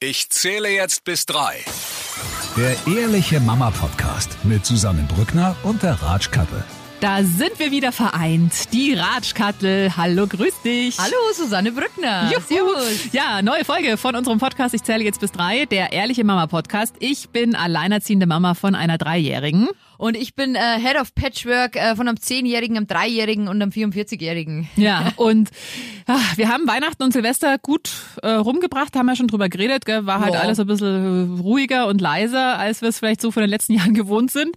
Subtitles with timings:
[0.00, 1.56] Ich zähle jetzt bis drei.
[2.56, 6.62] Der Ehrliche Mama Podcast mit Susanne Brückner und der Ratschkattel.
[7.00, 8.72] Da sind wir wieder vereint.
[8.72, 9.96] Die Ratschkattel.
[9.96, 10.98] Hallo, grüß dich.
[10.98, 12.30] Hallo, Susanne Brückner.
[12.30, 12.40] Juhu.
[12.42, 13.12] Servus.
[13.12, 14.72] Ja, neue Folge von unserem Podcast.
[14.72, 15.64] Ich zähle jetzt bis drei.
[15.66, 16.94] Der Ehrliche Mama Podcast.
[17.00, 19.68] Ich bin alleinerziehende Mama von einer Dreijährigen.
[19.98, 23.72] Und ich bin äh, Head of Patchwork äh, von einem 10-Jährigen, einem 3-Jährigen und einem
[23.72, 24.68] 44-Jährigen.
[24.76, 25.50] Ja, und
[26.06, 27.90] ach, wir haben Weihnachten und Silvester gut
[28.22, 30.06] äh, rumgebracht, haben ja schon drüber geredet, gell?
[30.06, 30.40] war halt Ja.
[30.40, 33.92] alles ein bisschen ruhiger und leiser, als wir es vielleicht so von den letzten Jahren
[33.92, 34.54] gewohnt sind.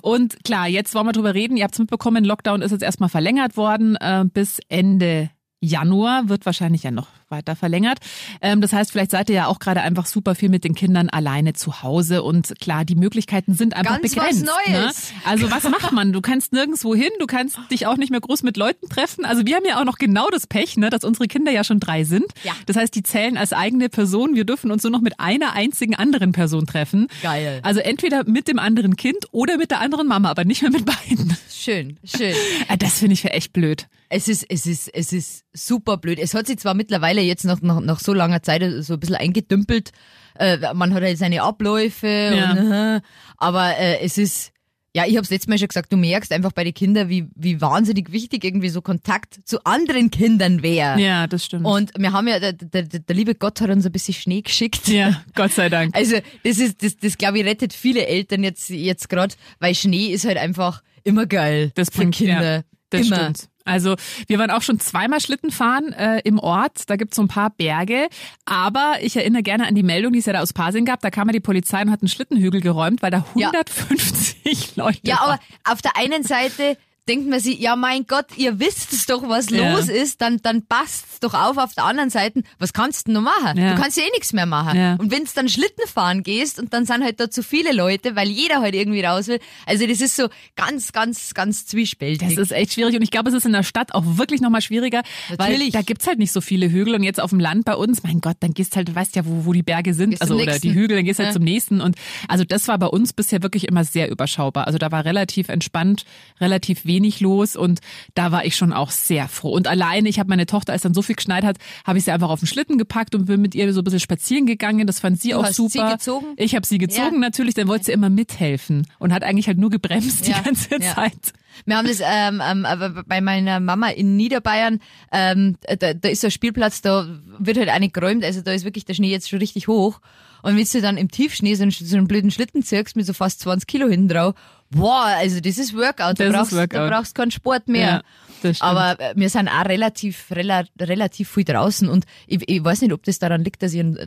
[0.00, 1.56] Und klar, jetzt wollen wir drüber reden.
[1.56, 5.28] Ihr habt es mitbekommen, Lockdown ist jetzt erstmal verlängert worden äh, bis Ende
[5.64, 7.98] Januar, wird wahrscheinlich ja noch weiter verlängert.
[8.40, 11.08] Ähm, das heißt, vielleicht seid ihr ja auch gerade einfach super viel mit den Kindern
[11.08, 14.46] alleine zu Hause und klar, die Möglichkeiten sind einfach Ganz was begrenzt.
[14.46, 15.12] Neues.
[15.12, 15.20] Ne?
[15.24, 16.12] Also was macht man?
[16.12, 19.24] Du kannst nirgendwo hin, du kannst dich auch nicht mehr groß mit Leuten treffen.
[19.24, 21.80] Also wir haben ja auch noch genau das Pech, ne, dass unsere Kinder ja schon
[21.80, 22.26] drei sind.
[22.44, 22.52] Ja.
[22.66, 24.34] Das heißt, die zählen als eigene Person.
[24.34, 27.08] Wir dürfen uns nur noch mit einer einzigen anderen Person treffen.
[27.22, 27.60] Geil.
[27.62, 30.84] Also entweder mit dem anderen Kind oder mit der anderen Mama, aber nicht mehr mit
[30.84, 31.36] beiden.
[31.50, 32.34] Schön, schön.
[32.78, 33.86] Das finde ich für echt blöd.
[34.08, 36.18] Es ist, es ist, es ist super blöd.
[36.18, 39.16] Es hat sich zwar mittlerweile jetzt nach, nach, nach so langer Zeit so ein bisschen
[39.16, 39.90] eingedümpelt.
[40.38, 42.52] Äh, man hat halt seine Abläufe, Ja.
[42.52, 43.00] und, äh,
[43.38, 44.50] aber äh, es ist,
[44.96, 47.26] ja, ich habe es letztes Mal schon gesagt, du merkst einfach bei den Kindern, wie,
[47.34, 51.00] wie wahnsinnig wichtig irgendwie so Kontakt zu anderen Kindern wäre.
[51.00, 51.66] Ja, das stimmt.
[51.66, 54.86] Und wir haben ja, der, der, der liebe Gott hat uns ein bisschen Schnee geschickt.
[54.86, 55.96] ja, Gott sei Dank.
[55.96, 60.08] Also das ist, das, das glaube ich rettet viele Eltern jetzt jetzt gerade, weil Schnee
[60.12, 62.56] ist halt einfach immer geil Das für bringt Kinder.
[62.58, 63.16] Ja, das immer.
[63.16, 63.48] stimmt.
[63.66, 63.96] Also
[64.26, 66.82] wir waren auch schon zweimal Schlitten fahren äh, im Ort.
[66.90, 68.08] Da gibt's so ein paar Berge.
[68.44, 71.00] Aber ich erinnere gerne an die Meldung, die es ja da aus Pasing gab.
[71.00, 73.48] Da kam ja die Polizei und hat einen Schlittenhügel geräumt, weil da Ja.
[73.48, 75.22] 150 Leute Ja, waren.
[75.64, 76.76] aber auf der einen Seite
[77.08, 79.72] denkt man sich, ja mein Gott, ihr wisst es doch, was Ja.
[79.74, 81.58] los ist, dann, dann passt's doch auf.
[81.58, 83.58] Auf der anderen Seite, was kannst du denn noch machen?
[83.58, 83.74] Ja.
[83.74, 84.78] Du kannst ja eh nichts mehr machen.
[84.78, 84.94] Ja.
[84.94, 88.28] Und wenn's dann Schlitten fahren gehst und dann sind halt da zu viele Leute, weil
[88.28, 89.38] jeder halt irgendwie raus will.
[89.66, 92.28] Also das ist so ganz, ganz, ganz zwiespältig.
[92.28, 94.62] Das ist echt schwierig und ich glaube, es ist in der Stadt auch wirklich nochmal
[94.62, 95.02] schwieriger,
[95.36, 95.72] weil Natürlich.
[95.72, 98.20] da gibt's halt nicht so viele Hügel und jetzt auf dem Land bei uns, mein
[98.22, 100.46] Gott, dann gehst halt, du weißt ja, wo, wo die Berge sind, Gehst also oder
[100.46, 100.68] nächsten.
[100.68, 101.96] die Hügel, dann gehst halt zum nächsten und
[102.28, 104.66] also das war bei uns bisher wirklich immer sehr überschaubar.
[104.66, 106.04] Also da war relativ entspannt,
[106.40, 107.80] relativ wenig los und
[108.14, 109.50] da war ich schon auch sehr froh.
[109.52, 111.56] Und alleine, ich habe meine Tochter, als dann so viel geschneit hat,
[111.86, 114.00] habe ich sie einfach auf den Schlitten gepackt und bin mit ihr so ein bisschen
[114.00, 114.86] spazieren gegangen.
[114.86, 115.92] Das fand sie Du auch hast sie super.
[115.92, 116.26] gezogen?
[116.36, 117.20] Ich habe sie gezogen Ja.
[117.20, 120.70] natürlich, dann wollte sie immer mithelfen und hat eigentlich halt nur gebremst Ja, die ganze
[120.80, 120.94] ja.
[120.94, 121.32] Zeit.
[121.66, 124.80] Wir haben das ähm, ähm, aber bei meiner Mama in Niederbayern,
[125.12, 127.06] ähm, da, da ist so ein Spielplatz, da
[127.38, 130.00] wird halt nicht geräumt, also da ist wirklich der Schnee jetzt schon richtig hoch.
[130.42, 133.14] Und wenn du dann im Tiefschnee so einen, so einen blöden Schlitten ziehst mit so
[133.14, 134.34] fast 20 Kilo hinten drauf,
[134.74, 136.72] boah, also das ist Workout, da Das ist brauchst, Workout.
[136.74, 138.02] da brauchst keinen Sport mehr.
[138.42, 138.52] Ja.
[138.60, 142.92] Aber äh, wir sind auch relativ, rela, relativ viel draußen und ich, ich weiß nicht,
[142.92, 143.98] ob das daran liegt, dass, ich ein,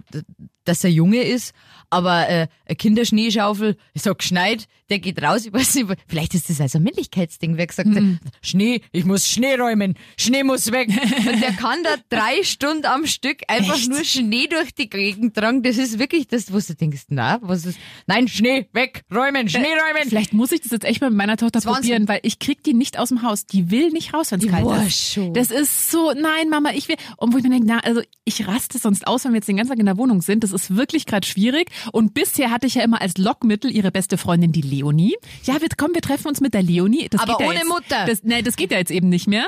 [0.63, 1.56] dass er Junge ist,
[1.89, 6.50] aber äh, eine Kinderschneeschaufel, ich sag geschneit, der geht raus, ich weiß nicht, vielleicht ist
[6.51, 8.19] das also ein Männlichkeitsding, wer gesagt hat, Mhm.
[8.44, 10.89] Schnee, ich muss Schnee räumen, Schnee muss weg.
[11.17, 13.89] Und der kann da drei Stunden am Stück einfach Echt?
[13.89, 15.63] nur Schnee durch die Gegend tragen.
[15.63, 19.63] Das ist wirklich das, wo du denkst, na, was ist, nein, Schnee, weg, räumen, Schnee
[19.66, 20.07] räumen.
[20.09, 21.73] Vielleicht muss ich das jetzt echt mal mit meiner Tochter Wahnsinn.
[21.73, 23.45] probieren, weil ich krieg die nicht aus dem Haus.
[23.45, 25.13] Die will nicht raus, wenn es kalt ist.
[25.13, 25.34] schon.
[25.34, 26.95] Das ist so, nein, Mama, ich will.
[27.18, 29.57] Und wo ich mir denke, na, also ich raste sonst aus, wenn wir jetzt den
[29.57, 30.44] ganzen Tag in der Wohnung sind.
[30.44, 31.69] Das ist wirklich gerade schwierig.
[31.91, 35.16] Und bisher hatte ich ja immer als Lockmittel ihre beste Freundin, die Leonie.
[35.44, 37.07] Ja, wir, komm, wir treffen uns mit der Leonie.
[37.09, 38.06] Das Aber geht ja ohne jetzt, Mutter.
[38.06, 39.47] Das, nee, das geht ja jetzt eben nicht mehr.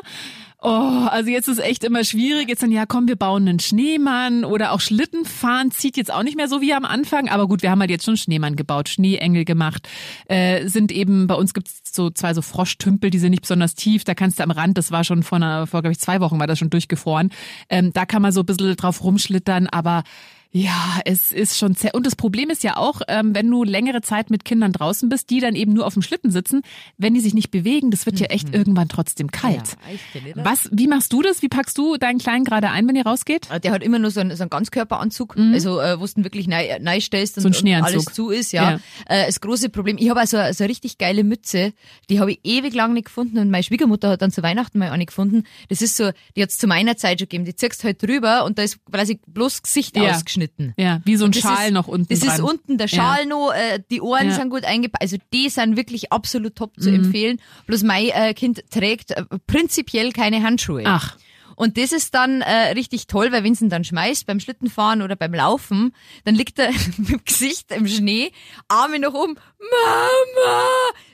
[0.61, 2.49] Oh, also jetzt ist echt immer schwierig.
[2.49, 6.35] Jetzt dann, ja, komm, wir bauen einen Schneemann oder auch Schlittenfahren zieht jetzt auch nicht
[6.35, 7.29] mehr so wie am Anfang.
[7.29, 9.87] Aber gut, wir haben halt jetzt schon Schneemann gebaut, Schneeengel gemacht.
[10.27, 14.03] Äh, sind eben, bei uns gibt's so zwei so Froschtümpel, die sind nicht besonders tief.
[14.03, 16.47] Da kannst du am Rand, das war schon vor, vor glaube ich, zwei Wochen war
[16.47, 17.29] das schon durchgefroren.
[17.69, 20.03] Ähm, da kann man so ein bisschen drauf rumschlittern, aber
[20.51, 21.93] ja, es ist schon sehr.
[21.93, 25.29] Und das Problem ist ja auch, ähm, wenn du längere Zeit mit Kindern draußen bist,
[25.29, 26.63] die dann eben nur auf dem Schlitten sitzen,
[26.97, 29.77] wenn die sich nicht bewegen, das wird ja echt irgendwann trotzdem kalt.
[30.15, 30.43] Ja.
[30.43, 31.43] Was, wie machst du das?
[31.43, 33.47] Wie packst du deinen Kleinen gerade ein, wenn ihr rausgeht?
[33.51, 36.47] Äh, Der hat immer nur so einen, so einen Ganzkörperanzug, also äh, wo du wirklich
[36.47, 37.53] neu, neu stellst und, Mhm.
[37.53, 38.71] So und alles zu ist, ja.
[38.71, 38.79] Ja.
[39.05, 41.73] Äh, das große Problem, ich habe also so eine richtig geile Mütze,
[42.09, 44.89] die habe ich ewig lang nicht gefunden und meine Schwiegermutter hat dann zu Weihnachten mal
[44.89, 45.43] eine gefunden.
[45.67, 48.57] Das ist so, die hat's zu meiner Zeit schon gegeben, die ziehst halt drüber und
[48.57, 50.09] da ist quasi bloß Gesicht Ja.
[50.15, 50.38] ausgeschnitten.
[50.77, 52.35] Ja, wie so ein Schal ist, noch unten Das dran.
[52.35, 54.35] ist unten der Schal noch, äh, die Ohren Ja.
[54.35, 55.01] sind gut eingepackt.
[55.01, 56.81] Also die sind wirklich absolut top Mhm.
[56.81, 57.41] zu empfehlen.
[57.67, 60.83] Bloß mein äh, Kind trägt äh, prinzipiell keine Handschuhe.
[60.85, 61.17] Ach.
[61.55, 65.01] Und das ist dann äh, richtig toll, weil wenn du ihn dann schmeißt beim Schlittenfahren
[65.01, 65.93] oder beim Laufen,
[66.23, 68.31] dann liegt er mit dem Gesicht im Schnee,
[68.69, 70.63] Arme nach oben, Mama,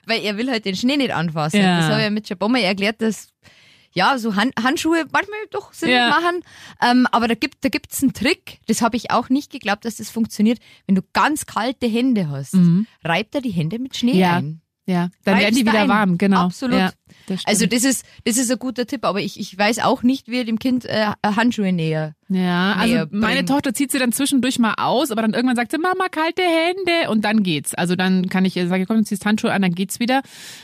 [0.05, 1.61] weil er will halt den Schnee nicht anfassen.
[1.61, 1.77] Ja.
[1.79, 3.29] Das habe ich ja mit Schabommer erklärt, dass
[3.95, 6.09] ja, so Han Handschuhe manchmal doch Sinn Ja.
[6.09, 6.41] machen.
[6.81, 9.95] Ähm, aber da gibt da gibt's einen Trick, das habe ich auch nicht geglaubt, dass
[9.95, 10.59] das funktioniert.
[10.85, 12.55] Wenn du ganz kalte Hände hast,
[13.03, 14.19] reibt er die Hände mit Schnee Mhm.
[14.19, 14.35] Ja.
[14.37, 14.61] ein.
[14.87, 15.89] Ja, dann werden die Reibst wieder ein.
[15.89, 16.41] warm, genau.
[16.45, 16.77] Absolut.
[16.77, 16.91] Ja,
[17.25, 17.41] das.
[17.45, 20.37] Also das ist, das ist ein guter Tipp, aber ich, ich weiß auch nicht, wie
[20.37, 22.13] er dem Kind äh, Handschuhe näher.
[22.27, 23.45] Ja, also näher meine.
[23.45, 27.11] Tochter zieht sie dann zwischendurch mal aus, aber dann irgendwann sagt sie, Mama, kalte Hände
[27.11, 27.75] und dann geht's.
[27.75, 30.21] Also dann kann ich ihr sagen, komm, du ziehst Handschuhe an, dann geht's wieder.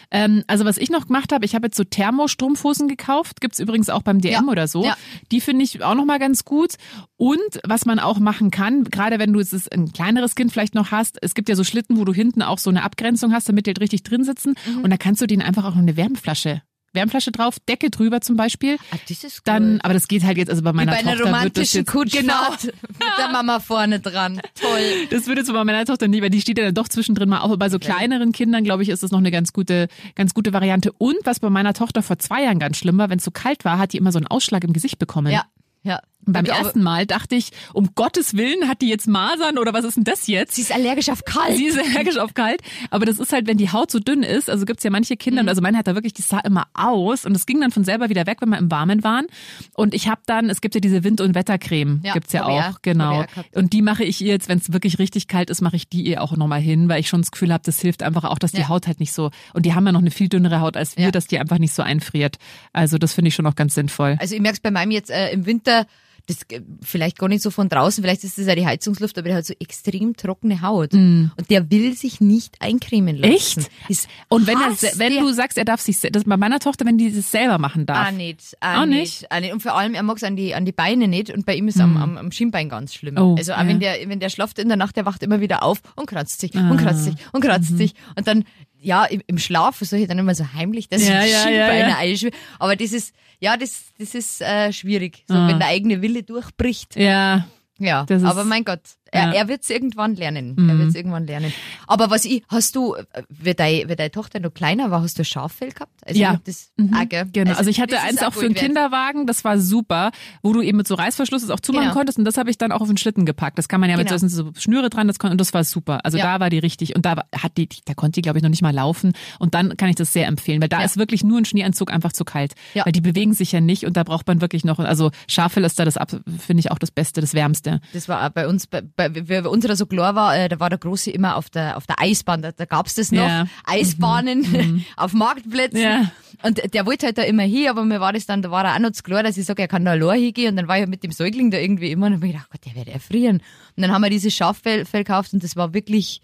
[0.09, 3.89] Ähm, also was ich noch gemacht habe, ich habe jetzt so Thermostrumpfhosen gekauft, gibt's übrigens
[3.91, 4.83] auch beim DM Ja, oder so.
[4.83, 4.97] ja.
[5.31, 6.75] Die finde ich auch nochmal ganz gut.
[7.17, 10.89] Und was man auch machen kann, gerade wenn du jetzt ein kleineres Kind vielleicht noch
[10.89, 13.67] hast, es gibt ja so Schlitten, wo du hinten auch so eine Abgrenzung hast, damit
[13.67, 14.55] die halt richtig drin sitzen.
[14.65, 14.81] Mhm.
[14.81, 18.35] Und da kannst du denen einfach auch noch eine Wärmflasche Wärmflasche drauf, Decke drüber zum
[18.35, 18.77] Beispiel.
[18.91, 19.85] Ah, das ist Dann, gut.
[19.85, 21.79] aber das geht halt jetzt, also bei Wie meiner bei einer Tochter wird das romantischen
[21.81, 24.41] jetzt, genau, Kutschfahrt mit der Mama vorne dran.
[24.59, 25.07] Toll.
[25.09, 27.39] das würde jetzt bei meiner Tochter nicht, weil die steht ja dann doch zwischendrin mal
[27.39, 27.45] auf.
[27.45, 30.53] Aber bei so kleineren Kindern, glaube ich, ist das noch eine ganz gute, ganz gute
[30.53, 30.91] Variante.
[30.93, 33.65] Und was bei meiner Tochter vor zwei Jahren ganz schlimm war, wenn es so kalt
[33.65, 35.31] war, hat die immer so einen Ausschlag im Gesicht bekommen.
[35.31, 35.45] Ja,
[35.83, 35.99] ja.
[36.25, 39.85] Beim Aber ersten Mal dachte ich, um Gottes Willen, hat die jetzt Masern oder was
[39.85, 40.55] ist denn das jetzt?
[40.55, 41.57] Sie ist allergisch auf kalt.
[41.57, 42.61] Sie ist allergisch auf kalt.
[42.89, 45.17] Aber das ist halt, wenn die Haut so dünn ist, also gibt's ja manche Mhm.
[45.17, 47.83] Kinder, also meine hat da wirklich, die sah immer aus und es ging dann von
[47.83, 49.25] selber wieder weg, wenn wir im Warmen waren.
[49.73, 52.63] Und ich habe dann, es gibt ja diese Wind- und Wettercreme, Ja, gibt's ja ich
[52.75, 53.25] auch, genau.
[53.53, 56.03] Und die mache ich ihr jetzt, wenn es wirklich richtig kalt ist, mache ich die
[56.03, 58.51] ihr auch nochmal hin, weil ich schon das Gefühl habe, das hilft einfach auch, dass
[58.51, 58.69] die Ja.
[58.69, 61.05] Haut halt nicht so, und die haben ja noch eine viel dünnere Haut als wir,
[61.05, 61.11] Ja.
[61.11, 62.37] dass die einfach nicht so einfriert.
[62.73, 64.17] Also das finde ich schon auch ganz sinnvoll.
[64.19, 65.85] Also ich merke es bei meinem jetzt äh, im Winter,
[66.27, 69.27] das äh, vielleicht gar nicht so von draußen, vielleicht ist das ja die Heizungsluft, aber
[69.29, 70.93] der hat so extrem trockene Haut.
[70.93, 73.31] Und der will sich nicht eincremen lassen.
[73.31, 73.35] Mm.
[73.35, 73.57] Echt?
[73.89, 76.97] Das Und wenn, er, wenn du sagst, er darf sich, das bei meiner Tochter, wenn
[76.97, 78.07] die das selber machen darf.
[78.07, 78.55] Ah, nicht.
[78.59, 79.31] Ah, Auch nicht.
[79.31, 79.53] Ah, nicht.
[79.53, 81.67] Und vor allem, er mag es an die, an die Beine nicht und bei ihm
[81.67, 83.17] ist am, am, am Schienbein ganz schlimm.
[83.17, 83.67] Oh, also auch ja.
[83.67, 86.39] wenn der, wenn der schlaft in der Nacht, der wacht immer wieder auf und kratzt
[86.41, 86.69] sich Ah.
[86.69, 87.47] und kratzt sich und Mhm.
[87.47, 87.93] kratzt sich.
[88.15, 88.43] Und dann,
[88.81, 91.43] ja, im, im Schlaf versuche ich dann immer so heimlich, dass Ja, ich ja, ja,
[91.43, 91.97] Schienbeine ja.
[91.97, 92.35] einschwimme.
[92.59, 95.23] Aber das ist, ja, das, das ist äh, schwierig.
[95.27, 95.47] So, Ah.
[95.47, 96.95] wenn der eigene Wille durchbricht.
[96.95, 97.47] Ja,
[97.77, 98.81] Ja, aber mein Gott,
[99.11, 99.27] er, Ja.
[99.27, 99.33] Mhm.
[99.33, 100.55] er wird es irgendwann lernen.
[100.69, 101.53] Er wird es irgendwann lernen.
[101.87, 102.95] Aber was ich, hast du,
[103.29, 105.91] wie deine, wie deine Tochter noch kleiner war, hast du Schaffell gehabt?
[106.05, 106.39] Also Ja.
[106.43, 106.93] das, Mhm.
[106.93, 107.03] ah?
[107.05, 108.55] Genau, also, ich hatte eins auch für einen.
[108.55, 110.11] Kinderwagen, das war super,
[110.41, 111.93] wo du eben mit so Reißverschluss es auch zumachen Genau.
[111.95, 113.57] konntest und das habe ich dann auch auf den Schlitten gepackt.
[113.57, 114.17] Das kann man ja mit Genau.
[114.17, 116.05] so, so Schnüre dran, das kon, und das war super.
[116.05, 116.25] Also Ja.
[116.25, 118.49] da war die richtig und da war- hat die, da konnte die glaube ich noch
[118.49, 120.85] nicht mal laufen und dann kann ich das sehr empfehlen, weil da Ja.
[120.85, 122.85] ist wirklich nur ein Schneeanzug einfach zu kalt, Ja.
[122.85, 125.77] weil die bewegen sich ja nicht und da braucht man wirklich noch, also Schaffel ist
[125.79, 125.95] da das
[126.39, 127.81] finde ich auch das Beste, das Wärmste.
[127.93, 130.69] Das war bei uns, bei, bei, wie bei unserer so klar war, äh, da war
[130.69, 133.43] der Große immer auf der, auf der Eisbahn, da, da gab's das noch, Ja.
[133.43, 133.49] Mhm.
[133.65, 135.81] Eisbahnen auf Marktplätzen.
[135.81, 136.11] Ja.
[136.43, 138.75] Und der wollte halt da immer hin, aber mir war das dann, da war er
[138.75, 140.79] auch noch zu klar, dass ich sage, er kann da allein hingehen und dann war
[140.79, 143.37] ich mit dem Säugling da irgendwie immer und hab mir gedacht, Gott, der wird erfrieren.
[143.77, 146.21] Und dann haben wir dieses Schaffell Fell gekauft und das war wirklich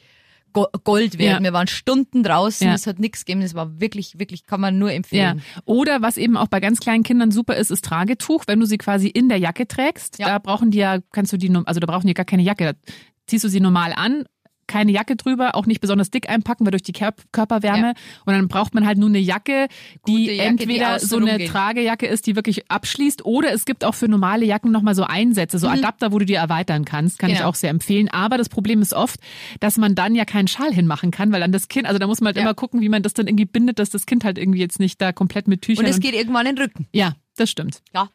[0.84, 1.40] Gold wert.
[1.40, 1.44] Ja.
[1.44, 2.74] Wir waren Stunden draußen, Ja.
[2.74, 4.96] es hat nichts gegeben, das war wirklich, wirklich, kann man nur Ja.
[4.96, 5.42] empfehlen.
[5.66, 8.78] Oder was eben auch bei ganz kleinen Kindern super ist, ist Tragetuch, wenn du sie
[8.78, 10.20] quasi in der Jacke trägst.
[10.20, 10.28] Ja.
[10.28, 12.64] Da brauchen die ja, kannst du die, also da brauchen die gar keine Jacke.
[12.66, 12.74] Da
[13.28, 14.24] ziehst du sie normal an,
[14.68, 17.88] keine Jacke drüber, auch nicht besonders dick einpacken, weil durch die Kör- Körperwärme.
[17.88, 17.94] Ja.
[18.26, 19.68] Und dann braucht man halt nur eine Jacke,
[20.08, 21.50] die Jacke, die entweder außen so eine rumgeht.
[21.50, 25.58] Tragejacke ist, die wirklich abschließt, oder es gibt auch für normale Jacken nochmal so Einsätze,
[25.60, 27.20] so Adapter, wo du die erweitern kannst.
[27.20, 27.40] Kann ich Mhm.
[27.40, 27.50] Genau.
[27.50, 28.10] auch sehr empfehlen.
[28.10, 29.20] Aber das Problem ist oft,
[29.60, 32.20] dass man dann ja keinen Schal hinmachen kann, weil dann das Kind, also da muss
[32.22, 32.44] man halt Ja.
[32.44, 35.02] immer gucken, wie man das dann irgendwie bindet, dass das Kind halt irgendwie jetzt nicht
[35.02, 36.88] da komplett mit Tüchern Und es geht irgendwann in den Rücken.
[36.92, 37.82] ja, das stimmt.
[37.94, 38.10] Ja.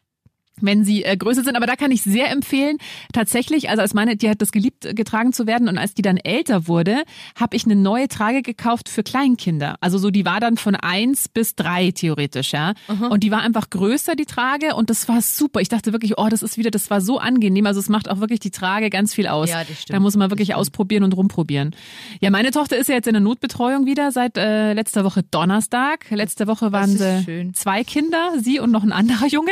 [0.61, 2.77] Wenn sie äh, größer sind, aber da kann ich sehr empfehlen,
[3.11, 6.03] tatsächlich, also als meine, die hat das geliebt, äh, getragen zu werden und als die
[6.03, 7.03] dann älter wurde,
[7.35, 9.77] habe ich eine neue Trage gekauft für Kleinkinder.
[9.81, 12.73] Also so, die war dann von eins bis drei theoretisch, ja.
[13.09, 15.59] Und die war einfach größer, die Trage, und das war super.
[15.59, 17.65] Ich dachte wirklich, oh, das ist wieder, das war so angenehm.
[17.65, 19.49] Also es macht auch wirklich die Trage ganz viel aus.
[19.49, 19.95] Ja, das stimmt.
[19.95, 21.75] Da muss man wirklich ausprobieren und rumprobieren.
[22.21, 26.05] Ja, meine Tochter ist ja jetzt in der Notbetreuung wieder seit äh, letzter Woche Donnerstag.
[26.11, 27.53] Letzte Woche waren sie schön.
[27.53, 29.51] zwei Kinder, sie und noch ein anderer Junge.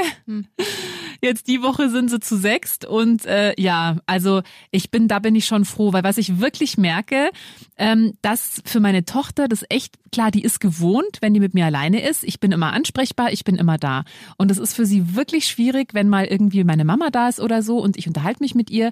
[1.22, 5.36] Jetzt die Woche sind sie zu sechst und äh, ja, also ich bin, da bin
[5.36, 7.30] ich schon froh, weil was ich wirklich merke,
[7.78, 11.68] ähm, dass für meine Tochter das echt klar, die ist gewohnt, wenn die mit mir
[11.68, 12.24] alleine ist.
[12.24, 14.04] Ich bin immer ansprechbar, ich bin immer da.
[14.38, 17.62] Und es ist für sie wirklich schwierig, wenn mal irgendwie meine Mama da ist oder
[17.62, 18.92] so und ich unterhalte mich mit ihr.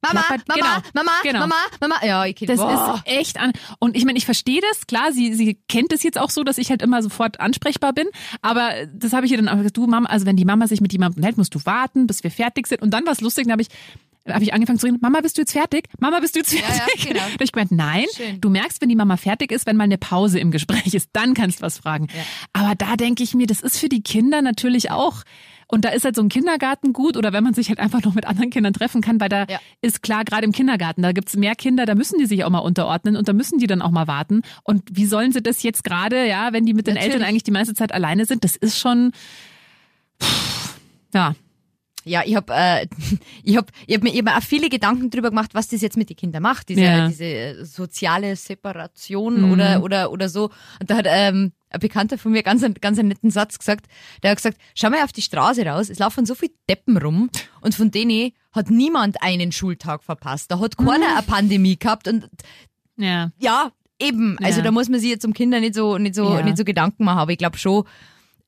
[0.00, 1.38] Mama, klappert- Mama, genau, Mama, genau.
[1.40, 1.94] Mama, Mama.
[2.06, 3.02] Ja, ich kenn Das boah.
[3.04, 3.52] ist echt an.
[3.80, 6.56] Und ich meine, ich verstehe das, klar, sie, sie kennt es jetzt auch so, dass
[6.58, 8.06] ich halt immer sofort ansprechbar bin.
[8.40, 10.80] Aber das habe ich ihr dann auch gesagt, du Mama, also wenn die Mama sich
[10.80, 12.80] mit jemandem hält, musst du warten, bis wir fertig sind.
[12.82, 13.68] Und dann war es lustig, dann habe ich
[14.28, 15.88] habe ich angefangen zu reden, Mama, bist du jetzt fertig?
[16.00, 17.06] Mama, bist du jetzt ja, fertig?
[17.08, 17.20] genau.
[17.20, 18.38] Hab ich gemeint, nein, Schön.
[18.42, 21.32] du merkst, wenn die Mama fertig ist, wenn mal eine Pause im Gespräch ist, dann
[21.32, 22.08] kannst du was fragen.
[22.52, 25.22] Aber da denke ich mir, das ist für die Kinder natürlich auch.
[25.70, 28.14] Und da ist halt so ein Kindergarten gut oder wenn man sich halt einfach noch
[28.14, 29.60] mit anderen Kindern treffen kann, weil da Ja.
[29.82, 32.60] ist klar, gerade im Kindergarten, da gibt's mehr Kinder, da müssen die sich auch mal
[32.60, 34.40] unterordnen und da müssen die dann auch mal warten.
[34.64, 37.14] Und wie sollen sie das jetzt gerade, ja, wenn die mit den Natürlich.
[37.14, 39.12] Eltern eigentlich die meiste Zeit alleine sind, das ist schon,
[41.14, 41.34] Ja.
[42.04, 42.86] Ja, ich habe äh,
[43.42, 45.96] ich hab, ich hab mir, hab mir auch viele Gedanken drüber gemacht, was das jetzt
[45.96, 47.08] mit den Kindern macht, diese, Ja.
[47.08, 50.44] diese soziale Separation oder, oder, oder so.
[50.80, 53.86] Und da hat ähm, ein Bekannter von mir ganz, ganz einen netten Satz gesagt.
[54.22, 57.30] Der hat gesagt, schau mal auf die Straße raus, es laufen so viele Deppen rum
[57.60, 60.50] und von denen hat niemand einen Schultag verpasst.
[60.50, 62.28] Da hat keiner eine Pandemie gehabt und
[62.96, 63.30] Ja.
[63.38, 63.70] ja,
[64.00, 64.36] eben.
[64.42, 64.64] Also Ja.
[64.64, 66.42] da muss man sich jetzt um Kinder nicht so, nicht so, Ja.
[66.42, 67.84] nicht so Gedanken machen, aber ich glaube schon,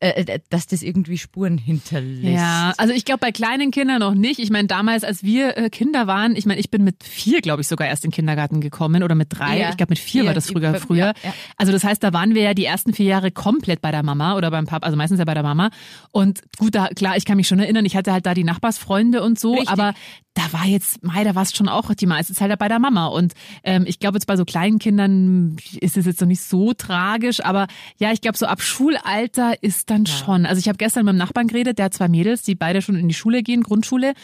[0.01, 2.25] äh, äh, dass das irgendwie Spuren hinterlässt.
[2.35, 4.39] Ja, also ich glaube bei kleinen Kindern noch nicht.
[4.41, 7.61] Ich meine, damals, als wir äh, Kinder waren, ich meine, ich bin mit vier, glaube
[7.61, 9.59] ich, sogar erst in den Kindergarten gekommen oder mit drei.
[9.61, 9.69] Ja.
[9.71, 10.75] Ich glaube, mit vier Ja, war das früher.
[10.77, 11.13] früher.
[11.23, 11.35] ja.
[11.59, 14.37] Also das heißt, da waren wir ja die ersten vier Jahre komplett bei der Mama
[14.37, 15.71] oder beim Papa, also meistens ja bei der Mama.
[16.13, 19.23] Und gut, da, klar, ich kann mich schon erinnern, ich hatte halt da die Nachbarsfreunde
[19.23, 19.69] und so, Richtig.
[19.69, 19.93] aber
[20.35, 23.07] da war jetzt, Mei, da war es schon auch die meiste Zeit bei der Mama.
[23.07, 26.73] Und ähm, ich glaube, jetzt bei so kleinen Kindern ist es jetzt noch nicht so
[26.73, 27.67] tragisch, aber
[27.99, 30.47] ja, ich glaube, so ab Schulalter ist dann schon.
[30.47, 32.97] Also ich habe gestern mit dem Nachbarn geredet, der hat zwei Mädels, die beide schon
[32.97, 34.15] in die Schule gehen, Grundschule.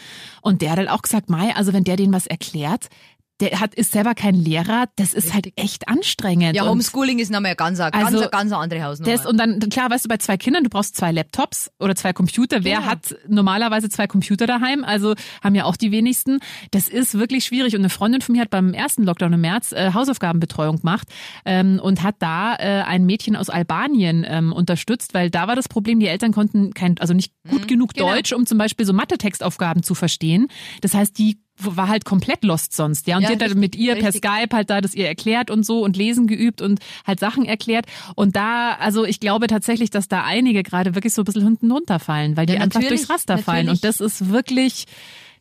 [0.41, 2.89] Und der hat halt auch gesagt, Mai, also wenn der denen was erklärt,
[3.39, 6.55] der hat, ist selber kein Lehrer, das ist halt echt anstrengend.
[6.55, 9.11] Ja, Homeschooling ist nochmal ganz, ganz, Also, ganz, ganz andere Hausnummer.
[9.15, 12.13] das und dann, klar, weißt du, bei zwei Kindern, du brauchst zwei Laptops oder zwei
[12.13, 12.63] Computer.
[12.63, 12.85] Wer Ja.
[12.85, 14.83] hat normalerweise zwei Computer daheim?
[14.83, 15.13] Also
[15.43, 16.39] haben ja auch die wenigsten.
[16.71, 17.75] Das ist wirklich schwierig.
[17.75, 21.07] Und eine Freundin von mir hat beim ersten Lockdown im März äh, Hausaufgabenbetreuung gemacht
[21.45, 25.67] ähm, und hat da äh, ein Mädchen aus Albanien ähm, unterstützt, weil da war das
[25.69, 28.13] Problem, die Eltern konnten kein, also nicht gut genug genau.
[28.13, 30.47] Deutsch, um zum Beispiel so Mathe-Textaufgaben zu verstehen.
[30.81, 33.17] Das heißt, die war halt komplett lost sonst, ja.
[33.17, 34.23] Und Ja, die hat richtig, mit ihr per richtig.
[34.25, 37.85] Skype halt da das ihr erklärt und so und lesen geübt und halt Sachen erklärt.
[38.15, 41.71] Und da, also ich glaube tatsächlich, dass da einige gerade wirklich so ein bisschen hinten
[41.71, 43.67] runterfallen, weil die Ja, einfach durchs Raster fallen.
[43.67, 43.83] natürlich.
[43.83, 44.85] Und das ist wirklich,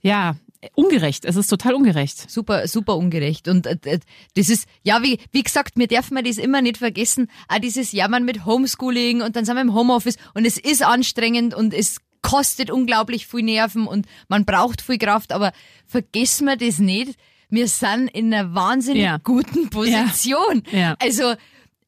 [0.02, 0.37] ja,
[0.75, 1.25] ungerecht.
[1.25, 2.28] Es ist total ungerecht.
[2.30, 3.46] super, super ungerecht.
[3.46, 3.99] Und äh,
[4.35, 7.28] das ist, ja, wie, wie gesagt, wir dürfen das immer nicht vergessen.
[7.49, 11.54] Auch dieses Jammern mit Homeschooling und dann sind wir im Homeoffice und es ist anstrengend
[11.54, 11.99] und es
[12.30, 15.52] kostet unglaublich viel Nerven und man braucht viel Kraft, aber
[15.87, 17.18] vergessen wir das nicht.
[17.49, 19.18] Wir sind in einer wahnsinnig Ja.
[19.18, 20.62] guten Position.
[20.73, 20.97] Ja.
[21.00, 21.35] Also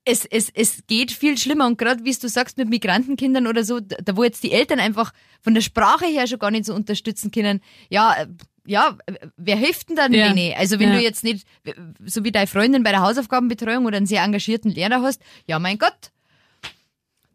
[0.05, 3.81] es, es, es geht viel schlimmer und gerade wie du sagst mit Migrantenkindern oder so,
[3.81, 7.31] da wo jetzt die Eltern einfach von der Sprache her schon gar nicht so unterstützen
[7.31, 8.17] können, ja,
[8.65, 8.97] ja,
[9.37, 10.33] wer hilft denn dann Ja.
[10.33, 10.55] denen?
[10.57, 10.95] Also wenn Ja.
[10.97, 11.47] du jetzt nicht,
[12.07, 15.79] so wie deine Freundin bei der Hausaufgabenbetreuung oder einen sehr engagierten Lehrer hast, ja mein
[15.79, 16.11] Gott,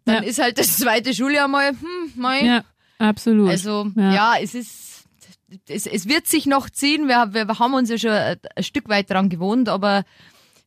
[0.06, 0.30] dann Ja.
[0.30, 2.46] ist halt das zweite Schuljahr mal, hm, mal.
[2.46, 2.64] Ja,
[3.10, 3.50] absolut.
[3.50, 4.14] Also Ja.
[4.14, 5.06] ja, es ist,
[5.68, 7.08] es, es wird sich noch ziehen.
[7.08, 10.04] Wir, wir haben uns ja schon ein, ein Stück weit dran gewohnt, aber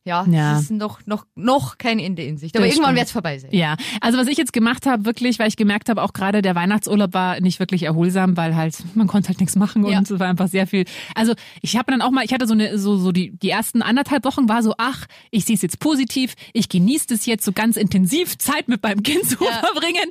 [0.07, 0.55] ja, Ja.
[0.57, 2.55] es ist noch, noch, noch kein Ende in Sicht.
[2.55, 3.51] Aber Das irgendwann wird es vorbei sein.
[3.53, 6.55] Ja, also was ich jetzt gemacht habe, wirklich, weil ich gemerkt habe, auch gerade der
[6.55, 10.01] Weihnachtsurlaub war nicht wirklich erholsam, weil halt man konnte halt nichts machen und Ja.
[10.01, 10.85] es war einfach sehr viel.
[11.13, 13.81] Also ich habe dann auch mal, ich hatte so eine, so so die die ersten
[13.81, 17.51] anderthalb Wochen war so, ach, ich sehe es jetzt positiv, ich genieße es jetzt so
[17.51, 19.51] ganz intensiv, Zeit mit meinem Kind zu Ja.
[19.59, 20.09] verbringen.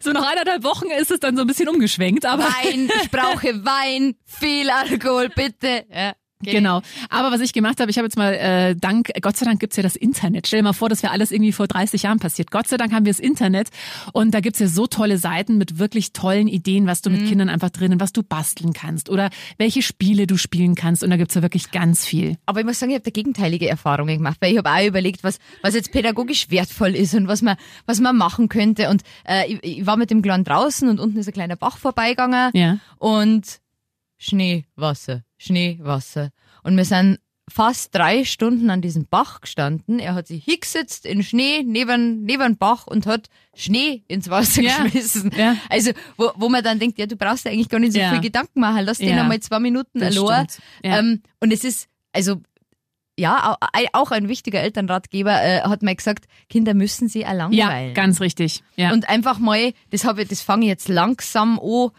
[0.00, 3.42] So nach anderthalb Wochen ist es dann so ein bisschen umgeschwenkt, aber Wein, ich brauche
[3.64, 5.84] Wein, viel Alkohol, bitte.
[5.92, 6.54] Ja, geht.
[6.54, 6.82] Genau.
[7.08, 9.76] Aber was ich gemacht habe, ich habe jetzt mal äh, dank, Gott sei Dank gibt's
[9.76, 10.46] ja das Internet.
[10.46, 12.50] Stell dir mal vor, das wäre alles irgendwie vor 30 Jahren passiert.
[12.50, 13.68] Gott sei Dank haben wir das Internet
[14.12, 17.16] und da gibt's ja so tolle Seiten mit wirklich tollen Ideen, was du Mhm.
[17.16, 21.02] mit Kindern einfach drinnen, was du basteln kannst oder welche Spiele du spielen kannst.
[21.04, 22.36] Und da gibt's ja wirklich ganz viel.
[22.46, 25.22] Aber ich muss sagen, ich habe da gegenteilige Erfahrungen gemacht, weil ich habe auch überlegt,
[25.24, 27.56] was, was jetzt pädagogisch wertvoll ist und was man,
[27.86, 28.88] was man machen könnte.
[28.90, 31.76] Und äh, ich, ich war mit dem Kleinen draußen und unten ist ein kleiner Bach
[31.78, 32.78] vorbeigegangen Ja.
[32.98, 33.60] und
[34.18, 36.30] Schnee, Wasser, Schnee, Wasser.
[36.62, 37.18] Und wir sind
[37.50, 39.98] fast drei Stunden an diesem Bach gestanden.
[39.98, 44.62] Er hat sich hingesetzt in Schnee neben, neben den Bach und hat Schnee ins Wasser
[44.62, 44.84] Ja.
[44.84, 45.32] geschmissen.
[45.36, 45.56] Ja.
[45.68, 48.10] Also, wo, wo man dann denkt, ja, du brauchst dir eigentlich gar nicht so Ja.
[48.10, 48.84] viel Gedanken machen.
[48.84, 50.00] Lass den einmal zwei Minuten.
[50.84, 50.98] Ja.
[50.98, 52.40] Ähm, und es ist, also,
[53.18, 53.56] ja,
[53.92, 58.62] auch ein wichtiger Elternratgeber äh, hat mal gesagt, Kinder müssen sie auch Ja, ganz richtig.
[58.76, 58.92] Ja.
[58.92, 61.90] Und einfach mal, das habe ich, das fange ich jetzt langsam an.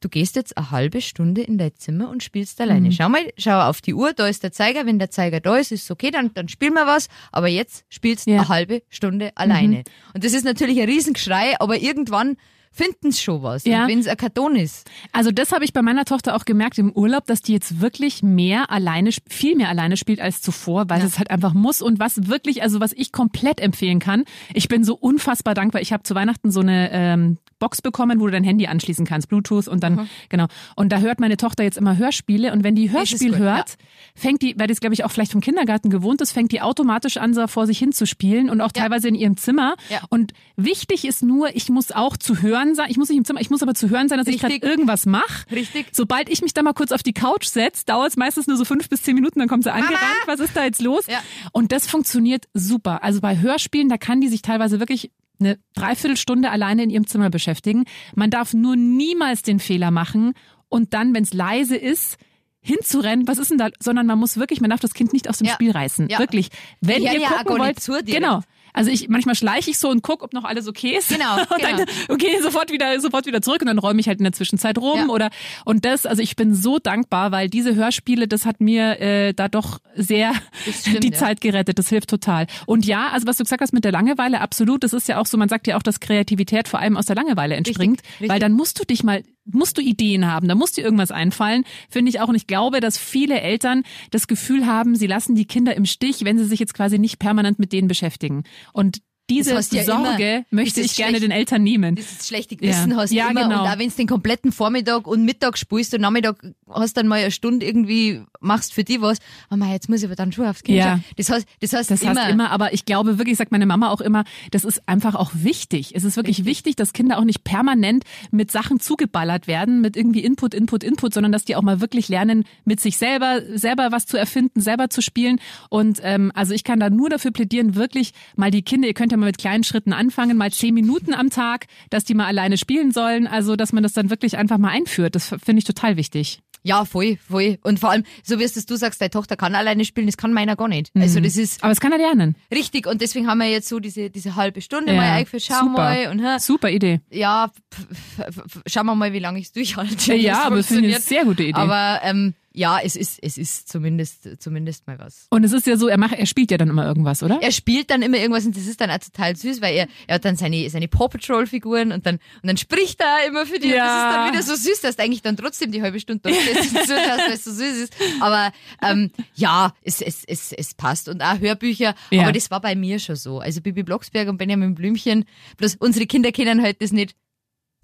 [0.00, 2.62] Du gehst jetzt eine halbe Stunde in dein Zimmer und spielst Mhm.
[2.64, 2.92] alleine.
[2.92, 4.86] Schau mal, schau auf die Uhr, da ist der Zeiger.
[4.86, 7.08] Wenn der Zeiger da ist, ist es okay, dann, dann spielen wir was.
[7.32, 8.36] Aber jetzt spielst du Ja.
[8.36, 8.40] Mhm.
[8.42, 9.82] eine halbe Stunde alleine.
[10.14, 12.36] Und das ist natürlich ein Riesengeschrei, aber irgendwann
[12.70, 13.64] finden sie schon was.
[13.64, 13.88] Ja.
[13.88, 14.88] Wenn es ein Karton ist.
[15.10, 18.22] Also das habe ich bei meiner Tochter auch gemerkt im Urlaub, dass die jetzt wirklich
[18.22, 21.06] mehr alleine, viel mehr alleine spielt als zuvor, weil Ja.
[21.06, 24.24] es halt einfach muss und was wirklich, also was ich komplett empfehlen kann.
[24.54, 25.82] Ich bin so unfassbar dankbar.
[25.82, 29.28] Ich habe zu Weihnachten so eine ähm, Box bekommen, wo du dein Handy anschließen kannst,
[29.28, 30.46] Bluetooth und dann genau.
[30.76, 33.76] Und da hört meine Tochter jetzt immer Hörspiele und wenn die Hörspiel gut, hört,
[34.14, 37.16] fängt die, weil das glaube ich auch vielleicht vom Kindergarten gewohnt ist, fängt die automatisch
[37.16, 38.82] an, so vor sich hin zu spielen und auch Ja.
[38.82, 39.74] teilweise in ihrem Zimmer.
[39.90, 40.00] Ja.
[40.08, 42.86] Und wichtig ist nur, ich muss auch zu hören sein.
[42.90, 44.60] Ich muss nicht im Zimmer, ich muss aber zu hören sein, dass ich Richtig.
[44.60, 45.50] gerade irgendwas mache.
[45.50, 45.86] Richtig.
[45.92, 48.64] Sobald ich mich da mal kurz auf die Couch setze, dauert es meistens nur so
[48.64, 49.98] fünf bis zehn Minuten, dann kommt sie angerannt.
[50.26, 51.06] Was ist da jetzt los?
[51.08, 51.18] Ja.
[51.52, 53.02] Und das funktioniert super.
[53.02, 57.30] Also bei Hörspielen, da kann die sich teilweise wirklich eine Dreiviertelstunde alleine in ihrem Zimmer
[57.30, 57.84] beschäftigen.
[58.14, 60.34] Man darf nur niemals den Fehler machen
[60.68, 62.16] und dann, wenn es leise ist,
[62.60, 65.38] hinzurennen, was ist denn da, sondern man muss wirklich, man darf das Kind nicht aus
[65.38, 65.54] dem Ja.
[65.54, 66.08] Spiel reißen.
[66.08, 66.18] Ja.
[66.18, 66.48] Wirklich.
[66.80, 68.06] Wenn ihr ja auch gucken wollt, direkt.
[68.08, 68.40] genau.
[68.72, 71.08] Also ich manchmal schleiche ich so und gucke, ob noch alles okay ist.
[71.08, 71.90] Genau, Und dann, genau.
[72.08, 74.98] okay, sofort wieder, sofort wieder zurück und dann räume ich halt in der Zwischenzeit rum
[74.98, 75.06] Ja.
[75.06, 75.30] oder
[75.64, 79.48] und das, also ich bin so dankbar, weil diese Hörspiele, das hat mir äh, da
[79.48, 80.32] doch sehr
[80.72, 81.18] stimmt, die ja.
[81.18, 81.78] Zeit gerettet.
[81.78, 82.46] Das hilft total.
[82.66, 84.84] Und ja, also was du gesagt hast mit der Langeweile, absolut.
[84.84, 87.16] Das ist ja auch so, man sagt ja auch, dass Kreativität vor allem aus der
[87.16, 88.28] Langeweile entspringt, richtig.
[88.28, 91.64] weil dann musst du dich mal musst du Ideen haben, da muss dir irgendwas einfallen,
[91.88, 92.28] finde ich auch.
[92.28, 96.24] Und ich glaube, dass viele Eltern das Gefühl haben, sie lassen die Kinder im Stich,
[96.24, 98.44] wenn sie sich jetzt quasi nicht permanent mit denen beschäftigen.
[98.72, 98.98] Und
[99.30, 101.94] diese ja Sorge immer, möchte ich gerne schlecht- den Eltern nehmen.
[101.94, 102.96] dieses schlechte Gewissen Ja.
[102.96, 103.62] hast Ja, immer genau.
[103.62, 106.36] und auch wenn du den kompletten Vormittag und Mittag spielst und Nachmittag
[106.70, 109.18] hast dann mal eine Stunde irgendwie machst für die was,
[109.50, 110.84] oh mein, jetzt muss ich aber dann schon aufs Kind Ja.
[110.84, 111.04] schauen.
[111.16, 113.90] Das heißt, das heißt Das immer, heißt immer, aber ich glaube wirklich, sagt meine Mama
[113.90, 115.92] auch immer, das ist einfach auch wichtig.
[115.94, 120.20] Es ist wirklich wichtig, dass Kinder auch nicht permanent mit Sachen zugeballert werden, mit irgendwie
[120.24, 124.06] Input, Input, Input, sondern dass die auch mal wirklich lernen, mit sich selber, selber was
[124.06, 125.40] zu erfinden, selber zu spielen.
[125.68, 129.12] Und ähm, also ich kann da nur dafür plädieren, wirklich mal die Kinder, ihr könnt
[129.12, 132.56] ja mal mit kleinen Schritten anfangen, mal zehn Minuten am Tag, dass die mal alleine
[132.58, 133.26] spielen sollen.
[133.26, 135.14] Also dass man das dann wirklich einfach mal einführt.
[135.14, 136.40] Das finde ich total wichtig.
[136.64, 137.58] ja, voll, voll.
[137.62, 140.32] Und vor allem, so wie es du sagst, deine Tochter kann alleine spielen, das kann
[140.32, 140.90] meiner gar nicht.
[140.94, 142.34] Also das ist Aber es kann er lernen.
[142.52, 145.60] richtig und deswegen haben wir jetzt so diese, diese halbe Stunde Ja, mal eingeführt, schau
[145.60, 145.70] super.
[145.70, 147.00] mal und Super Idee.
[147.10, 150.14] ja, pf, pf, pf, schauen wir mal, wie lange ich es durchhalte.
[150.16, 150.94] Ja, aber ich funktioniert.
[150.96, 151.54] eine sehr gute Idee.
[151.54, 155.28] Aber ähm, ja, es ist, es ist zumindest, zumindest mal was.
[155.30, 157.38] Und es ist ja so, er macht, er spielt ja dann immer irgendwas, oder?
[157.40, 160.16] Er spielt dann immer irgendwas und das ist dann auch total süß, weil er, er
[160.16, 163.60] hat dann seine, seine Paw Patrol Figuren und dann, und dann spricht er immer für
[163.60, 163.74] die Ja.
[163.74, 166.20] und das ist dann wieder so süß, dass du eigentlich dann trotzdem die halbe Stunde
[166.24, 167.94] da stehst und zuhörst, weil es so süß ist.
[168.20, 172.22] Aber, ähm, ja, es, es, es, es passt und auch Hörbücher, Ja.
[172.22, 173.38] aber das war bei mir schon so.
[173.38, 175.24] Also Bibi Blocksberg und Benjamin Blümchen,
[175.58, 177.14] bloß unsere Kinder kennen halt das nicht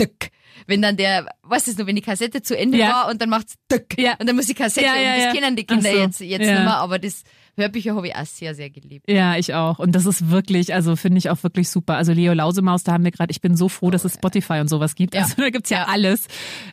[0.01, 0.31] dück.
[0.67, 2.89] Wenn dann der, was ist noch, wenn die Kassette zu Ende Ja.
[2.89, 3.99] war und dann macht's dück.
[3.99, 4.15] Ja.
[4.19, 5.33] Und dann muss die Kassette, Ja, ja, und das ja.
[5.41, 5.97] kennen die Kinder so.
[5.99, 6.53] jetzt, jetzt Ja.
[6.55, 7.23] nicht mehr, aber das
[7.57, 9.09] Hörbücher habe ich auch sehr, sehr geliebt.
[9.09, 9.79] Ja, ich auch.
[9.79, 11.97] Und das ist wirklich, also finde ich auch wirklich super.
[11.97, 14.69] Also Leo Lausemaus, da haben wir gerade, ich bin so froh, dass es Spotify und
[14.69, 15.15] sowas gibt.
[15.15, 15.23] Ja.
[15.23, 16.27] Also da gibt's ja, alles.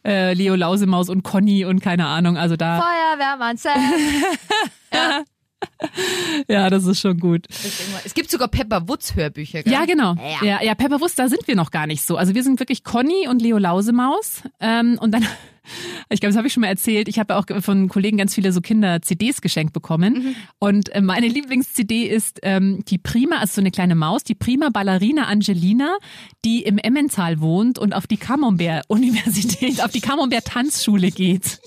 [0.06, 2.38] Äh, Leo Lausemaus und Conny und keine Ahnung.
[2.38, 3.74] Also da, Feuerwehrmann Sam.
[6.48, 7.48] ja, das ist schon gut.
[8.06, 9.74] Es gibt sogar Pepper Woods Hörbücher, gell?
[9.74, 10.16] Ja, genau.
[10.16, 10.46] Ja.
[10.46, 12.18] Ja, ja, Pepper Wurst, da sind wir noch gar nicht so.
[12.18, 14.44] Also wir sind wirklich Conny und Leo Lausemaus.
[14.60, 15.24] Ähm, und dann,
[16.10, 18.52] ich glaube, das habe ich schon mal erzählt, ich habe auch von Kollegen ganz viele
[18.52, 20.14] so Kinder-CDs geschenkt bekommen.
[20.14, 20.36] Mhm.
[20.60, 24.70] Und äh, meine Lieblings-CD ist ähm, die Prima, also so eine kleine Maus, die Prima
[24.70, 25.98] Ballerina Angelina,
[26.46, 31.60] die im Emmental wohnt und auf die Camembert-Universität, auf die Camembert-Tanzschule geht.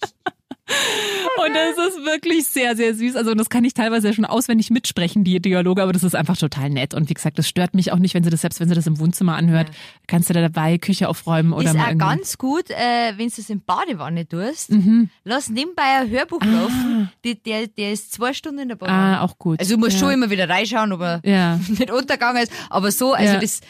[1.44, 3.16] Und das ist wirklich sehr, sehr süß.
[3.16, 6.70] Also das kann ich teilweise schon auswendig mitsprechen, die Dialoge, aber das ist einfach total
[6.70, 6.92] nett.
[6.94, 8.86] Und wie gesagt, das stört mich auch nicht, wenn sie das, selbst wenn sie das
[8.86, 9.68] im Wohnzimmer anhört,
[10.06, 12.06] kannst du da dabei Küche aufräumen oder ist mal auch irgendwie.
[12.06, 14.70] ganz gut, äh, wenn du es in Badewanne tust.
[14.70, 15.08] Mhm.
[15.24, 17.10] Lass nebenbei ein Hörbuch laufen.
[17.24, 19.18] Die, der, der ist zwei Stunden in der Badewanne.
[19.18, 19.60] Ah, auch gut.
[19.60, 19.98] Also du musst ja.
[20.00, 21.56] schon immer wieder reinschauen, ob er Ja.
[21.68, 22.52] nicht untergegangen ist.
[22.68, 23.40] Aber so, also Ja.
[23.40, 23.60] das,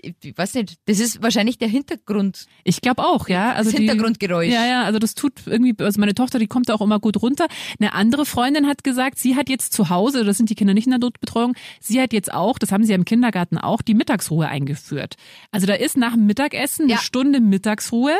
[0.00, 2.46] ich weiß nicht, das ist wahrscheinlich der Hintergrund.
[2.64, 3.52] Ich glaube auch, ja.
[3.52, 4.52] Also Das die- Hintergrundgeräusch.
[4.52, 7.20] Ja, ja, also das tut irgendwie, also meine Tochter, die kommt da auch immer gut
[7.20, 7.46] runter.
[7.80, 10.86] Eine andere Freundin hat gesagt, sie hat jetzt zu Hause, das sind die Kinder nicht
[10.86, 13.94] in der Notbetreuung, sie hat jetzt auch, das haben sie ja im Kindergarten auch, die
[13.94, 15.14] Mittagsruhe eingeführt.
[15.50, 16.98] Also da ist nach dem Mittagessen eine Ja.
[16.98, 18.16] Stunde Mittagsruhe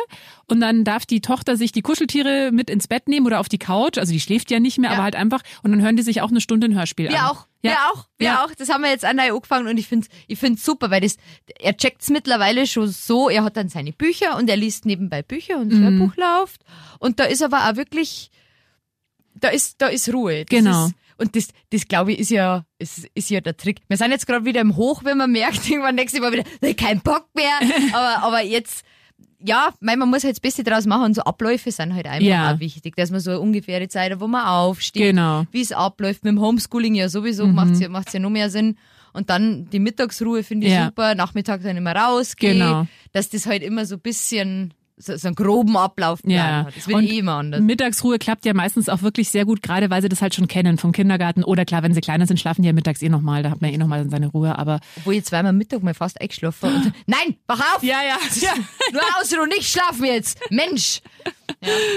[0.47, 3.59] und dann darf die Tochter sich die Kuscheltiere mit ins Bett nehmen oder auf die
[3.59, 4.97] Couch, also die schläft ja nicht mehr, Ja.
[4.97, 7.13] aber halt einfach und dann hören die sich auch eine Stunde ein Hörspiel an.
[7.15, 7.48] Wir auch.
[7.61, 7.91] Wir Ja.
[7.93, 8.07] auch.
[8.19, 8.45] Wir Ja.
[8.45, 8.55] auch.
[8.55, 11.17] Das haben wir jetzt auch neu angefangen und ich finde ich find's super, weil das,
[11.59, 15.57] er checkt's mittlerweile schon so, er hat dann seine Bücher und er liest nebenbei Bücher
[15.59, 15.83] und Mhm.
[15.99, 16.63] Hörbuch läuft.
[17.01, 18.31] Und da ist aber auch wirklich,
[19.35, 20.45] da ist, da ist Ruhe.
[20.45, 20.87] Das Genau.
[20.87, 23.81] Ist, und das, das glaube ich, ist ja, ist, ist ja der Trick.
[23.89, 26.75] Wir sind jetzt gerade wieder im Hoch, wenn man merkt, irgendwann nächstes Mal wieder, "Nee,
[26.75, 27.59] kein Bock mehr.
[27.93, 28.85] aber, aber jetzt,
[29.41, 32.27] ja, mein, man muss halt das Beste draus machen und so Abläufe sind halt einfach
[32.27, 32.53] Ja.
[32.55, 35.45] auch wichtig, dass man so eine ungefähre Zeit hat, wo man aufsteht, Genau.
[35.53, 36.25] wie es abläuft.
[36.25, 38.77] Mit dem Homeschooling ja sowieso macht's ja, macht's ja noch mehr Sinn.
[39.13, 40.87] Und dann die Mittagsruhe finde ich Ja.
[40.87, 42.87] super, Nachmittag dann immer rausgehen, Genau.
[43.13, 46.65] dass das halt immer so ein bisschen so, so einen groben Ablaufplan Ja.
[46.67, 46.77] hat.
[46.77, 47.61] Das wird Und eh immer anders.
[47.61, 50.79] Mittagsruhe klappt ja meistens auch wirklich sehr gut, gerade weil sie das halt schon kennen
[50.79, 51.45] vom Kindergarten.
[51.45, 53.43] Oder klar, wenn sie kleiner sind, schlafen die ja mittags eh nochmal.
[53.43, 54.59] Da hat man eh nochmal seine Ruhe.
[54.59, 57.83] Aber Obwohl jetzt zweimal Mittag mal fast eingeschlafen und nein, wach auf!
[57.83, 58.53] ja, ja, ja.
[58.93, 60.39] Nur aus und nicht schlafen jetzt!
[60.51, 61.01] Mensch!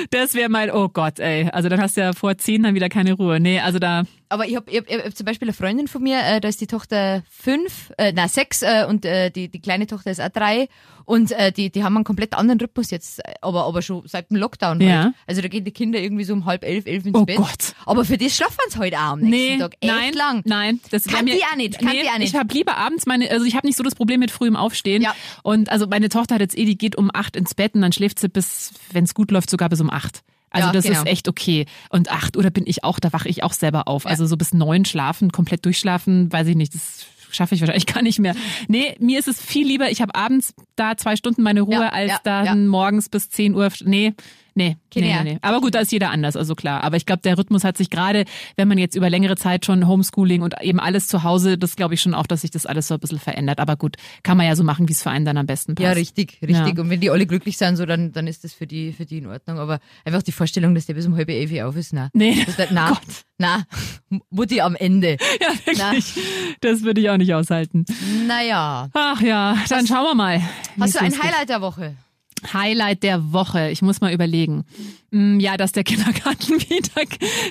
[0.10, 1.50] Das wäre mein, oh Gott, ey.
[1.52, 3.40] Also dann hast du ja vor zehn dann wieder keine Ruhe.
[3.40, 6.02] Nee, also da, Aber ich habe ich hab, ich hab zum Beispiel eine Freundin von
[6.02, 9.60] mir, äh, da ist die Tochter fünf, äh, na sechs äh, und äh, die, die
[9.60, 10.70] kleine Tochter ist auch drei.
[11.04, 14.30] Und äh, die, die haben einen komplett anderen Rhythmus jetzt, äh, aber, aber schon seit
[14.30, 14.80] dem Lockdown.
[14.80, 15.04] Ja.
[15.06, 15.14] Halt.
[15.28, 17.38] Also da gehen die Kinder irgendwie so um halb elf, elf ins Oh Bett.
[17.38, 17.74] Gott.
[17.86, 19.76] Aber für das schlafen sie heute auch am nächsten Nee, Tag.
[19.82, 20.42] Echt nein, lang.
[20.46, 22.34] nein, das Kann mir, die auch nicht, kann nee, die auch nicht.
[22.34, 25.02] Ich habe lieber abends meine, also ich habe nicht so das Problem mit frühem Aufstehen.
[25.02, 25.14] Ja.
[25.44, 27.92] Und also meine Tochter hat jetzt eh, die geht um acht ins Bett und dann
[27.92, 30.22] schläft sie bis, wenn es gut läuft, sogar bis um acht.
[30.52, 31.00] Also Ja, das genau.
[31.00, 31.66] ist echt okay.
[31.90, 34.06] Und acht oder bin ich auch, da wache ich auch selber auf.
[34.06, 38.02] Also so bis neun schlafen, komplett durchschlafen, weiß ich nicht, das schaffe ich wahrscheinlich gar
[38.02, 38.36] nicht mehr.
[38.68, 41.90] Nee, mir ist es viel lieber, ich habe abends da zwei Stunden meine Ruhe, Ja,
[41.90, 42.56] als ja, dann ja.
[42.56, 43.70] morgens bis zehn Uhr.
[43.86, 44.14] Nee,
[44.56, 45.40] nee, nee, Keine nee, nee.
[45.42, 46.84] Aber gut, da ist jeder anders, also klar.
[46.84, 49.88] Aber ich glaube, der Rhythmus hat sich gerade, wenn man jetzt über längere Zeit schon
[49.88, 52.88] Homeschooling und eben alles zu Hause, das glaube ich schon auch, dass sich das alles
[52.88, 53.60] so ein bisschen verändert.
[53.60, 55.84] Aber gut, kann man ja so machen, wie es für einen dann am besten passt.
[55.84, 56.76] Ja, richtig, richtig.
[56.76, 56.82] Ja.
[56.82, 59.20] Und wenn die alle glücklich sind, so, dann, dann ist das für die, für die
[59.20, 59.60] in Ordnung.
[59.60, 62.10] Aber einfach die Vorstellung, dass der bis um halb elf auf ist, na.
[62.14, 62.46] Nee.
[62.58, 62.98] Das, na,
[63.38, 63.64] na,
[64.30, 65.18] Mutti am Ende.
[65.42, 66.14] Ja, wirklich.
[66.60, 67.86] Das würde ich auch nicht aushalten.
[68.28, 68.90] Naja.
[68.94, 70.42] Ach ja, dann schauen wir mal.
[70.80, 71.12] Hast du ein.
[71.12, 71.96] Highlight der Woche?
[72.54, 73.70] Highlight der Woche.
[73.72, 74.64] Ich muss mal überlegen.
[75.12, 77.06] Mm, Ja, dass der Kindergarten wieder,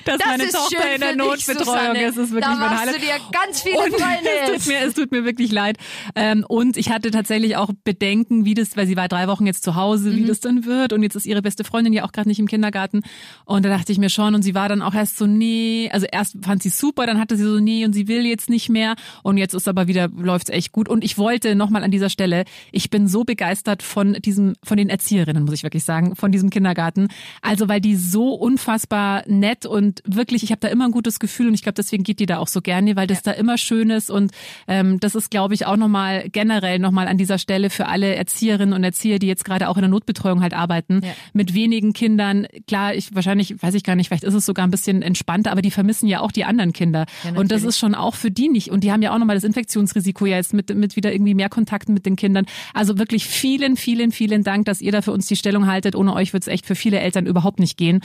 [0.05, 2.03] dass Das meine Tochter in der dich, Notbetreuung Susanne.
[2.03, 2.17] ist.
[2.17, 2.95] Ist wirklich Da mein Highlight.
[2.95, 4.29] du dir ganz viele und Freunde.
[4.55, 5.77] Es tut, mir, es tut mir wirklich leid.
[6.15, 9.63] Ähm, und ich hatte tatsächlich auch Bedenken, wie das, weil sie war drei Wochen jetzt
[9.63, 10.15] zu Hause, Mhm.
[10.17, 10.93] wie das dann wird.
[10.93, 13.01] Und jetzt ist ihre beste Freundin ja auch gerade nicht im Kindergarten.
[13.45, 16.07] Und da dachte ich mir schon, und sie war dann auch erst so, nee, also
[16.11, 18.95] erst fand sie super, dann hatte sie so, nee, und sie will jetzt nicht mehr.
[19.23, 20.89] Und jetzt ist aber wieder, läuft's echt gut.
[20.89, 24.89] Und ich wollte nochmal an dieser Stelle, ich bin so begeistert von diesem, von den
[24.89, 27.07] Erzieherinnen, muss ich wirklich sagen, von diesem Kindergarten.
[27.41, 31.47] Also, weil die so unfassbar nett und wirklich, ich habe da immer ein gutes Gefühl
[31.47, 33.89] und ich glaube, deswegen geht die da auch so gerne, weil das da immer schön
[33.89, 34.31] ist und
[34.67, 38.73] ähm, das ist, glaube ich, auch nochmal generell nochmal an dieser Stelle für alle Erzieherinnen
[38.73, 41.11] und Erzieher, die jetzt gerade auch in der Notbetreuung halt arbeiten, Ja.
[41.33, 42.47] mit wenigen Kindern.
[42.67, 45.61] Klar, ich wahrscheinlich, weiß ich gar nicht, vielleicht ist es sogar ein bisschen entspannter, aber
[45.61, 47.05] die vermissen ja auch die anderen Kinder.
[47.23, 48.69] Ja, und das ist schon auch für die nicht.
[48.69, 51.49] Und die haben ja auch nochmal das Infektionsrisiko ja jetzt mit, mit wieder irgendwie mehr
[51.49, 52.45] Kontakten mit den Kindern.
[52.73, 55.95] Also wirklich vielen, vielen, vielen Dank, dass ihr da für uns die Stellung haltet.
[55.95, 57.99] Ohne euch wird es echt für viele Eltern überhaupt nicht gehen.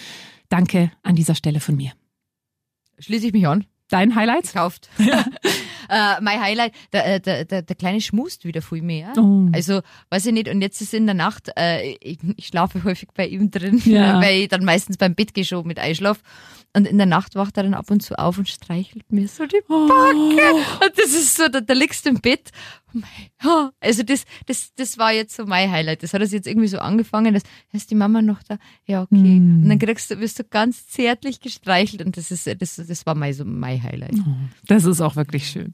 [0.48, 1.92] Danke an dieser Stelle von mir.
[2.98, 3.66] Schließe ich mich an.
[3.88, 4.52] Dein Highlight?
[4.52, 4.88] Gekauft.
[4.98, 9.12] äh, mein Highlight, der, äh, der, der, der Kleine schmust wieder viel mehr.
[9.16, 9.46] Oh.
[9.52, 13.10] Also, weiß ich nicht, und jetzt ist in der Nacht, äh, ich, ich schlafe häufig
[13.14, 14.20] bei ihm drin, Ja.
[14.20, 16.18] weil ich dann meistens beim Bett gehe schon mit Einschlaf.
[16.74, 19.46] Und in der Nacht wacht er dann ab und zu auf und streichelt mir so
[19.46, 20.54] die Backe.
[20.84, 22.50] Und das ist so, da, da liegst du im Bett.
[22.96, 26.02] Oh mein- oh, Also das, das, das war jetzt so mein Highlight.
[26.02, 28.56] Das hat es jetzt irgendwie so angefangen, dass, ist die Mama noch da?
[28.86, 29.14] Ja, okay.
[29.16, 29.62] Mm.
[29.64, 33.14] Und dann kriegst du, wirst du ganz zärtlich gestreichelt und das ist, das, das war
[33.14, 34.14] mein, so mein Highlight.
[34.66, 35.72] Das ist auch wirklich schön.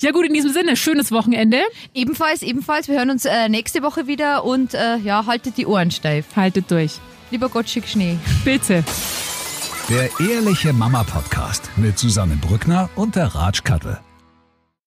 [0.00, 1.58] Ja gut, in diesem Sinne, schönes Wochenende.
[1.94, 2.88] Ebenfalls, ebenfalls.
[2.88, 6.34] Wir hören uns äh, nächste Woche wieder und äh, ja, haltet die Ohren steif.
[6.36, 6.98] Haltet durch.
[7.30, 8.16] Lieber Gott, schick Schnee.
[8.44, 8.84] Bitte.
[9.88, 13.98] Der Ehrliche Mama Podcast mit Susanne Brückner und der Ratsch Kattel.